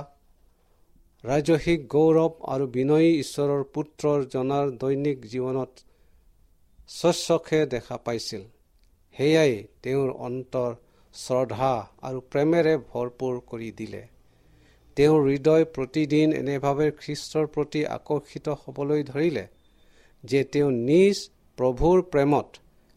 ৰাজসিক 1.25 1.85
গৌৰৱ 1.93 2.33
আৰু 2.55 2.65
বিনয়ী 2.73 3.11
ঈশ্বৰৰ 3.19 3.63
পুত্ৰৰ 3.75 4.25
জনাৰ 4.33 4.71
দৈনিক 4.81 5.19
জীৱনত 5.33 5.73
স্বচ্ছকে 6.89 7.61
দেখা 7.67 7.97
পাইছিল। 8.07 8.43
সেয়াই 9.17 9.53
তেওঁৰ 9.83 10.11
অন্তৰ 10.27 10.75
শ্ৰদ্ধা 11.15 11.71
আৰু 12.07 12.19
প্ৰেমেৰে 12.33 12.75
ভৰপূৰ 12.91 13.39
কৰি 13.51 13.71
দিলে। 13.79 14.03
তেওঁৰ 14.97 15.21
হৃদয় 15.29 15.65
প্ৰতিদিন 15.75 16.29
এনেভাৱে 16.41 16.89
খ্ৰীষ্টৰ 17.01 17.47
প্ৰতি 17.55 17.81
আকৰ্ষিত 17.97 18.47
হ'বলৈ 18.63 19.01
ধৰিলে 19.11 19.45
যে 20.25 20.41
তেওঁ 20.53 20.71
নিজ 20.89 21.17
প্ৰভুৰ 21.59 22.03
প্ৰেমত 22.13 22.49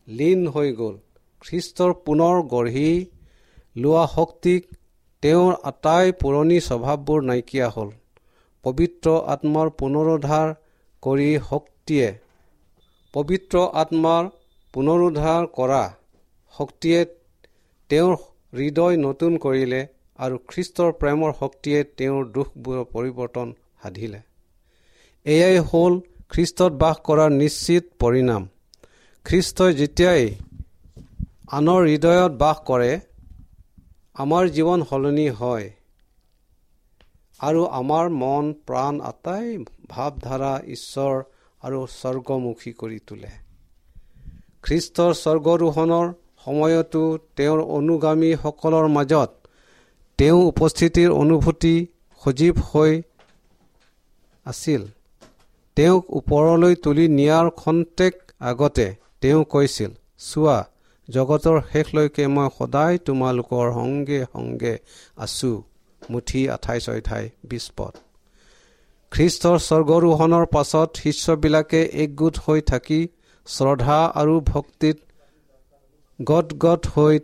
লীন 0.07 0.41
হৈ 0.53 0.69
গ'ল। 0.79 0.95
খ্ৰীষ্টৰ 1.41 1.91
পুনৰ 2.05 2.35
গঢ়ি 2.53 2.91
লোৱা 3.75 4.03
শক্তিক 4.15 4.61
তেওঁৰ 5.23 5.53
আটাই 5.71 6.07
পুৰণি 6.21 6.59
স্বভাৱবোৰ 6.67 7.19
নাইকিয়া 7.29 7.69
হ'ল। 7.69 7.89
পবিত্ৰ 8.63 9.07
আত্মাৰ 9.33 9.67
পুনৰুদ্ধাৰ 9.79 10.47
কৰি 11.03 11.29
শক্তিয়ে 11.49 12.09
পবিত্ৰ 13.13 13.55
আত্মাৰ 13.81 14.23
পুনৰুদ্ধাৰ 14.73 15.43
কৰা 15.53 15.83
শক্তিয়ে 16.53 16.99
তেওঁৰ 17.89 18.13
হৃদয় 18.53 18.97
নতুন 18.97 19.37
কৰিলে 19.37 19.81
আৰু 20.19 20.35
খ্ৰীষ্টৰ 20.47 20.91
প্ৰেমৰ 21.01 21.31
শক্তিয়ে 21.39 21.79
তেওঁৰ 21.97 22.23
দুখবোৰৰ 22.35 22.85
পৰিৱৰ্তন 22.93 23.47
সাধিলে। 23.81 24.19
এয়াই 25.25 25.57
হ'ল 25.69 25.93
খ্ৰীষ্টত 26.31 26.71
বাস 26.83 26.97
কৰাৰ 27.07 27.31
নিশ্চিত 27.33 27.83
পৰিণাম। 27.99 28.43
খ্ৰীষ্টই 29.25 29.71
যেতিয়াই 29.73 30.23
আনৰ 31.51 31.81
হৃদয়ত 31.89 32.31
বাস 32.37 32.57
কৰে 32.65 32.91
আমাৰ 34.15 34.43
জীৱন 34.49 34.79
সলনি 34.89 35.27
হয়। 35.39 35.67
আৰু 37.39 37.61
আমাৰ 37.79 38.05
মন 38.21 38.45
প্ৰাণ 38.67 38.93
আটাই 39.01 39.47
ভাৱধাৰা 39.89 40.53
ঈশ্বৰ 40.67 41.15
আৰু 41.63 41.79
স্বৰ্গমুখী 41.99 42.71
কৰি 42.73 42.99
তোলে। 43.07 43.31
খ্ৰীষ্টৰ 44.63 45.11
স্বৰ্গৰোহণৰ 45.23 46.07
সময়তো 46.45 47.03
তেওঁৰ 47.37 47.59
অনুগামীসকলৰ 47.77 48.85
মাজত 48.87 49.29
তেওঁ 50.19 50.39
উপস্থিতিৰ 50.51 51.09
অনুভূতি 51.11 51.75
সজীৱ 52.21 52.55
হৈ 52.69 52.93
আছিল। 54.45 54.81
তেওঁক 55.77 56.03
ওপৰলৈ 56.09 56.73
তুলি 56.75 57.05
নিয়াৰ 57.07 57.47
খন্তেক 57.61 58.15
আগতে 58.41 58.87
তেওঁ 59.21 59.41
কৈছিল 59.45 59.91
চোৱা 60.19 60.57
জগতৰ 61.09 61.57
শেষলৈকে 61.71 62.23
মই 62.27 62.47
সদায় 62.57 62.97
তোমালোকৰ 62.97 63.65
সংগে 63.73 64.19
সংগে 64.33 64.73
আছো। 65.17 65.51
মুঠি 66.11 66.41
আঠাইছ 66.55 66.85
অধ্যায় 66.89 67.27
বিছ 67.49 67.65
পদ। 67.77 67.93
খ্ৰীষ্টৰ 69.11 69.57
স্বৰ্গৰোহণৰ 69.67 70.45
পাছত 70.55 70.89
শিষ্যবিলাকে 71.03 71.81
একগোট 72.03 72.35
হৈ 72.45 72.59
থাকি 72.71 73.01
শ্ৰদ্ধা 73.47 73.99
আৰু 74.21 74.35
ভক্তিত 74.53 74.97
গদ 76.19 76.47
গদ 76.63 76.81
হৈ 76.93 77.15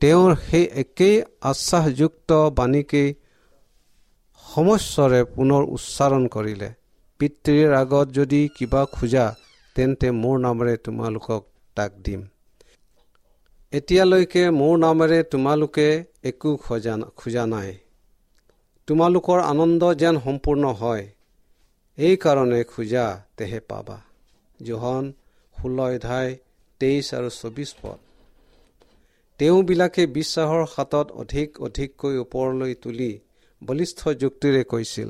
তেওঁৰ 0.00 0.32
সেই 0.46 0.64
একেই 0.82 1.16
আশ্বাসযুক্ত 1.50 2.30
বাণীকেই 2.58 3.08
সমস্বৰে 4.44 5.20
পুনৰ 5.34 5.62
উচ্চাৰণ 5.76 6.24
কৰিলে। 6.34 6.68
পিতৃৰ 7.20 7.70
আগত 7.82 8.06
যদি 8.18 8.40
কিবা 8.56 8.82
খোজা 8.94 9.26
তেন্তে 9.76 10.08
মোৰ 10.22 10.36
নামেৰে 10.46 10.74
তোমালোকক 10.76 11.42
তাক 11.76 11.92
দিম। 12.04 12.20
এতিয়ালৈকে 13.72 14.42
মোৰ 14.50 14.74
নামেৰে 14.78 15.18
তোমালোকে 15.32 15.88
একো 16.30 16.50
খোজা 16.56 16.94
খোজা 17.16 17.44
নাই। 17.46 17.70
তোমালোকৰ 18.86 19.40
আনন্দ 19.40 19.82
যেন 19.94 20.16
সম্পূৰ্ণ 20.20 20.64
হয়। 20.72 21.04
এইকাৰণে 21.98 22.64
খোজা 22.64 23.06
তেহে 23.36 23.60
পাবা। 23.60 23.98
জোহন 24.62 25.12
ষোল্ল 25.54 25.78
অধ্যায় 25.80 26.36
তেইছ 26.80 27.06
আৰু 27.14 27.30
চৌবিছ 27.30 27.70
পদ। 27.82 27.98
তেওঁবিলাকে 29.38 30.02
বিশ্বাসৰ 30.06 30.64
হাতত 30.74 31.06
অধিক 31.12 31.48
অধিককৈ 31.60 32.14
ওপৰলৈ 32.16 32.74
তুলি 32.74 33.12
বলিষ্ঠ 33.62 34.00
যুক্তিৰে 34.20 34.62
কৈছিল 34.64 35.08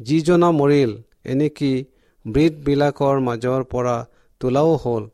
যিজনা 0.00 0.50
মৰিল 0.50 0.92
এনেকি 1.24 1.72
মৃতবিলাকৰ 2.26 3.16
মাজৰ 3.20 3.62
পৰা 3.64 3.96
তোলাও 4.40 4.72
হ'ল? 4.76 5.04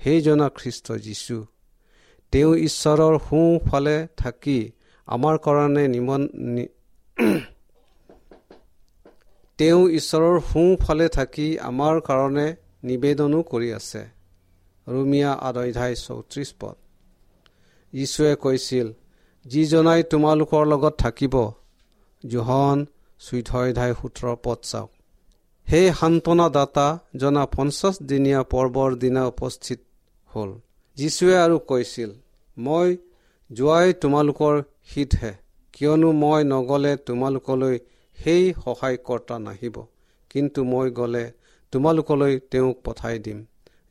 সেইজনা 0.00 0.46
খ্ৰীষ্ট 0.48 0.86
যীশু 0.92 1.36
তেওঁ 2.32 2.52
ঈশ্বৰৰ 2.68 3.14
সোঁফালে 3.18 3.96
থাকি 4.16 4.58
আমাৰ 5.08 5.36
কাৰণে 5.38 5.84
নিমন 5.88 6.22
তেওঁ 9.58 9.88
ঈশ্বৰৰ 9.88 10.40
সোঁফালে 10.40 11.08
থাকি 11.08 11.58
আমাৰ 11.58 12.00
কাৰণে 12.00 12.56
নিবেদনো 12.84 13.42
কৰি 13.42 13.72
আছে। 13.72 14.08
ৰুমিয়া 14.88 15.32
আদধ্যায় 15.32 15.94
চৌত্ৰিছ 15.94 16.54
পদ। 16.60 16.74
যীশুৱে 17.92 18.36
কৈছিল 18.36 18.92
যিজনাই 19.46 20.02
তোমালোকৰ 20.02 20.66
লগত 20.66 20.94
থাকিব 20.98 21.52
জোহন 22.26 22.86
চৈধ্যায় 23.18 23.94
সোতৰ 23.94 24.36
পদ 24.42 24.58
চাওক। 24.62 24.90
সেই 25.66 25.92
সান্তনাদাতা 26.00 26.98
জনা 27.16 27.46
পঞ্চাছ 27.46 28.02
দিনীয়া 28.02 28.42
পৰ্বৰ 28.42 28.96
দিনা 28.96 29.26
উপস্থিত 29.26 29.80
হ'ল। 30.26 30.60
যীশুৱে 30.96 31.38
আৰু 31.38 31.58
কৈছিল 31.58 32.10
মই 32.58 32.96
যোৱাই 33.52 33.92
তোমালোকৰ 33.92 34.62
হিতহে। 34.96 35.45
কিয়নো 35.76 36.10
মই 36.22 36.40
নগ'লে 36.52 36.92
তোমালোকলৈ 37.06 37.76
সেই 38.18 38.44
সহায়কৰ্তা 38.64 39.36
নাহিব। 39.38 39.76
কিন্তু 40.30 40.60
মই 40.64 40.88
গ'লে 40.98 41.24
তোমালোকলৈ 41.72 42.34
তেওঁক 42.50 42.76
পঠাই 42.84 43.16
দিম। 43.18 43.38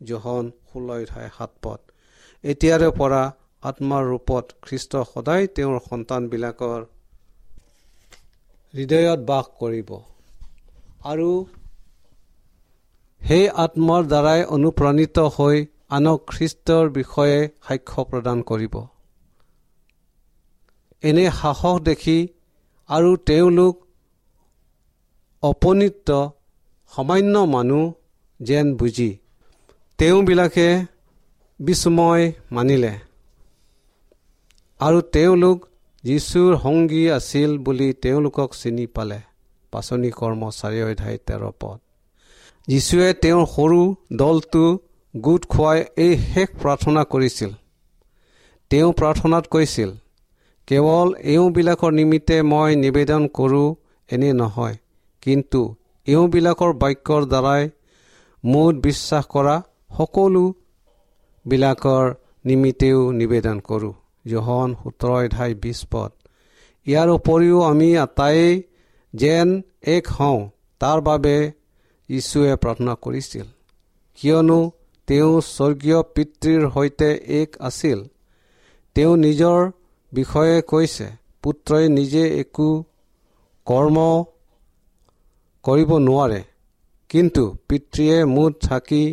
জোহন 0.04 0.46
ষোল্ল 0.70 0.90
সাত 1.38 1.52
পদ। 1.64 1.80
এতিয়াৰে 2.44 2.90
পৰা 3.00 3.22
আত্মাৰ 3.64 4.04
ৰূপত 4.12 4.46
খ্ৰীষ্ট 4.62 4.92
সদায় 5.14 5.46
তেওঁৰ 5.56 5.78
সন্তানবিলাকৰ 5.90 6.82
হৃদয়ত 8.74 9.20
বাস 9.30 9.46
কৰিব। 9.60 9.90
আৰু 11.12 11.30
সেই 13.22 13.46
আত্মাৰ 13.64 14.04
দ্বাৰাই 14.12 14.42
অনুপ্ৰাণিত 14.56 15.18
হৈ 15.38 15.58
আনক 15.90 16.20
খ্ৰীষ্টৰ 16.34 16.86
বিষয়ে 16.90 17.38
সাক্ষ্য 17.68 18.02
প্ৰদান 18.12 18.42
কৰিব। 18.52 18.76
এনে 21.06 21.26
সাহস 21.32 21.82
দেখি 21.82 22.20
আৰু 22.90 23.10
তেওঁলোক 23.28 23.74
অপনীত 25.44 26.10
সামান্য 26.96 27.36
মানুহ 27.54 27.84
যেন 28.40 28.68
বুজি। 28.76 29.12
তেওঁবিলাকে 29.98 30.68
বিস্ময় 31.60 32.24
মানিলে। 32.52 32.94
আৰু 34.80 35.02
তেওঁলোক 35.02 35.58
যীশুৰ 36.04 36.52
সংগী 36.58 37.04
আছিল 37.18 37.52
বুলি 37.58 37.88
তেওঁলোকক 37.94 38.50
চিনি 38.62 38.86
পালে। 38.88 39.20
পাচনি 39.72 40.10
কৰ্ম 40.12 40.42
চাৰি 40.50 40.80
অধ্যায় 40.84 41.18
তেৰ 41.26 41.44
পদ। 41.60 41.78
যীশুৱে 42.68 43.14
তেওঁৰ 43.14 43.46
সৰু 43.46 43.82
দলটো 44.14 44.64
গোট 45.18 45.44
খুৱাই 45.46 45.80
এই 45.98 46.14
শেষ 46.18 46.50
প্ৰাৰ্থনা 46.62 47.02
কৰিছিল। 47.04 47.52
তেওঁ 48.70 48.94
প্ৰাৰ্থনাত 48.94 49.46
কৈছিল 49.48 49.92
কেৱল 50.68 51.16
এওঁবিলাকৰ 51.16 51.92
নিমিত্তে 51.92 52.42
মই 52.42 52.76
নিবেদন 52.76 53.28
কৰোঁ 53.28 53.76
এনে 54.12 54.34
নহয়। 54.34 54.76
কিন্তু 55.22 55.76
এওঁবিলাকৰ 56.08 56.74
বাক্যৰ 56.74 57.26
দ্বাৰাই 57.26 57.70
মোত 58.44 58.76
বিশ্বাস 58.76 59.26
কৰা 59.26 59.64
সকলোবিলাকৰ 59.98 62.14
নিমিত্তেও 62.46 63.12
নিবেদন 63.12 63.60
কৰোঁ। 63.60 63.94
জহন 64.28 64.76
সোতৰ 64.84 65.54
বিছ 65.62 65.86
পদ। 65.92 66.12
ইয়াৰ 66.88 67.10
উপৰিও 67.10 67.62
আমি 67.62 67.98
আটাইয়ে 67.98 68.64
যেন 69.14 69.62
এক 69.84 70.08
হওঁ 70.08 70.50
তাৰ 70.80 71.02
বাবে 71.02 71.52
যীশুৱে 72.10 72.56
প্ৰাৰ্থনা 72.56 72.96
কৰিছিল। 73.02 73.46
কিয়নো 74.16 74.72
তেওঁ 75.08 75.42
স্বৰ্গীয় 75.42 76.04
পিতৃৰ 76.16 76.70
সৈতে 76.70 77.20
এক 77.42 77.56
আছিল। 77.60 78.08
তেওঁ 78.96 79.18
নিজৰ 79.18 79.72
বিষয়ে 80.18 80.58
কৈছে 80.72 81.08
পুত্ৰই 81.44 81.86
নিজে 81.98 82.24
একো 82.42 82.70
কৰ্ম 83.68 83.98
কৰিব 85.64 85.92
নোৱাৰে 86.08 86.42
কিন্তু 87.10 87.44
পিতৃয়ে 87.68 88.18
মুঠ 88.36 88.52
থাকি 88.68 89.04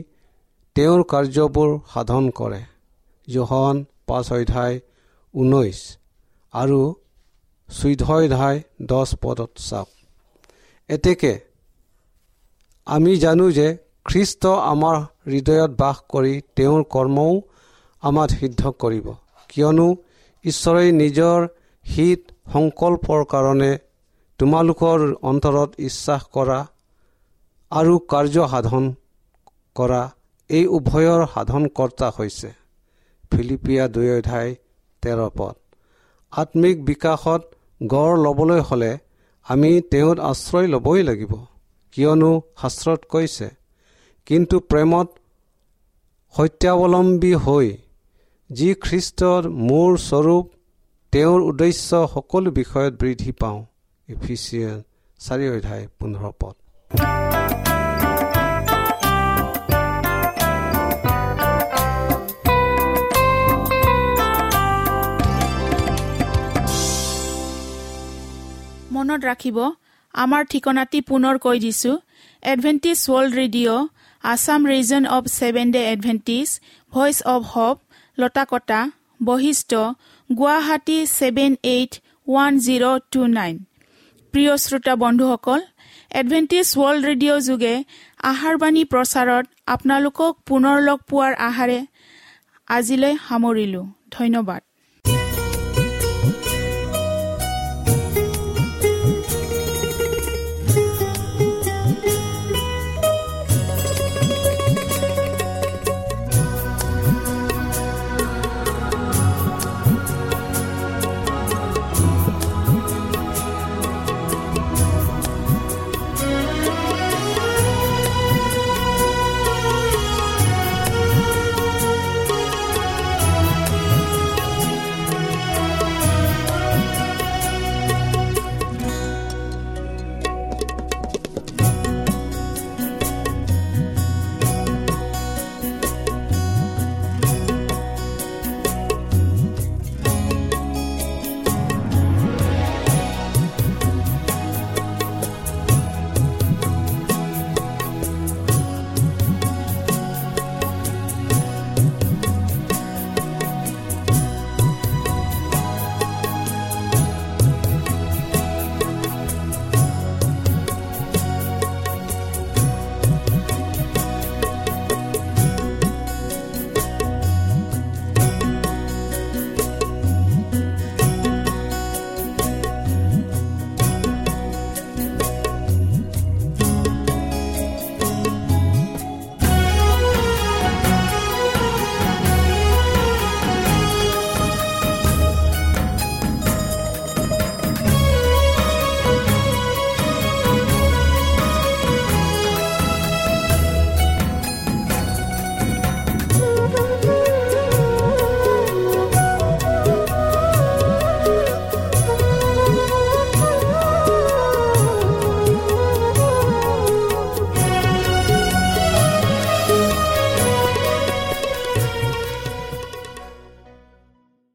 তেওঁৰ 0.77 1.01
কাৰ্যবোৰ 1.13 1.71
সাধন 1.93 2.25
কৰে। 2.39 2.61
জোহন 3.29 3.77
পাঁচ 4.09 4.27
অধ্যায় 4.37 4.77
ঊনৈছ 5.35 5.79
আৰু 6.55 6.81
চৈধ্য 7.69 8.05
অধ্যায় 8.17 8.59
দহ 8.91 9.11
পদত 9.23 9.51
চাওক। 9.69 9.89
এতেকে 10.89 11.33
আমি 12.87 13.13
জানো 13.25 13.47
যে 13.59 13.69
খ্ৰীষ্ট 14.09 14.43
আমাৰ 14.73 14.97
হৃদয়ত 15.31 15.71
বাস 15.81 15.97
কৰি 16.13 16.35
তেওঁৰ 16.57 16.83
কৰ্মও 16.95 17.33
আমাক 18.03 18.29
সিদ্ধ 18.39 18.63
কৰিব 18.83 19.07
কিয়নো 19.51 19.89
ঈশ্বৰে 20.45 20.85
নিজৰ 20.93 21.39
হিত 21.87 22.21
সংকল্পৰ 22.53 23.21
কাৰণে 23.33 23.73
তোমালোকৰ 24.39 24.99
অন্তৰত 25.31 25.71
ইচ্ছাস 25.89 26.23
কৰা 26.37 26.59
আৰু 27.73 27.95
কাৰ্য 28.13 28.37
সাধন 28.53 28.85
কৰা 29.77 30.03
এই 30.51 30.65
উভয়ৰ 30.77 31.21
সাধনকৰ্তা 31.35 32.09
হৈছে। 32.17 32.49
ফিলিপিয়া 33.31 33.85
দুই 33.89 34.09
অধ্যায় 34.17 34.51
তেৰ 35.03 35.21
পদ। 35.39 35.55
আত্মিক 36.33 36.77
বিকাশত 36.85 37.43
গঢ় 37.81 38.15
ল'বলৈ 38.25 38.61
হ'লে 38.69 38.93
আমি 39.47 39.71
তেওঁত 39.91 40.19
আশ্ৰয় 40.31 40.67
ল'বই 40.67 41.03
লাগিব 41.03 41.33
কিয়নো 41.95 42.33
শাস্ত্ৰত 42.61 43.01
কৈছে 43.13 43.49
কিন্তু 44.27 44.57
প্ৰেমত 44.71 45.09
সত্যাৱলম্বী 46.35 47.33
হৈ 47.45 47.69
যি 48.59 48.69
খ্ৰীষ্টৰ 48.85 49.43
মূৰ 49.67 49.91
স্বৰূপ 50.09 50.45
তেওঁৰ 51.13 51.41
উদ্দেশ্য 51.51 51.91
সকলো 52.15 52.51
বিষয়ত 52.59 52.93
বৃদ্ধি 53.01 53.33
পাওঁ। 53.41 53.61
চাৰি 55.21 55.47
অধ্যায় 55.55 55.85
পোন্ধৰ 55.99 56.33
পদ। 56.41 56.55
মনত 68.95 69.21
ৰাখিব 69.31 69.59
আমাৰ 70.15 70.43
ঠিকনাটি 70.53 70.99
পুনৰ 71.11 71.35
কৈ 71.45 71.57
দিছো। 71.65 71.93
Adventist 72.43 72.99
world 73.07 73.33
radio' 73.41 73.89
Assam 74.25 74.61
region 74.73 75.03
of 75.17 75.25
seven 75.39 75.67
day 75.73 75.83
Adventist 75.95 76.49
voice 76.93 77.17
of 77.35 77.43
hope 77.53 77.77
Latakata 78.19 78.81
Basistha 79.21 79.73
Guwahati 80.31 80.99
seven 81.19 81.53
eight 81.75 81.93
one 82.27 82.53
zero' 82.65 82.87
two 83.13 83.21
nine 83.37 83.55
প্ৰিয় 84.35 84.53
শ্ৰোতা 84.65 84.95
বন্ধুসকল 84.97 85.61
এডভেণ্টিজ 86.21 86.67
ৱৰ্ল্ড 86.75 87.03
ৰেডিঅ' 87.09 87.45
যোগে 87.49 87.75
আহাৰবাণী 88.31 88.83
প্ৰচাৰত 88.93 89.45
আপোনালোকক 89.75 90.33
পুনৰ 90.49 90.77
লগ 90.89 90.99
পোৱাৰ 91.11 91.33
আহাৰে 91.49 91.79
আজিলৈ 92.69 93.15
সামৰিলোঁ। 93.27 93.87
ধন্যবাদ। 94.11 94.63